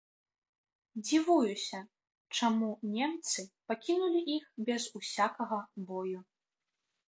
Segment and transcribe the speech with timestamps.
[1.05, 1.79] Дзівуюся,
[2.39, 6.19] чаму немцы пакінулі іх без усякага бою.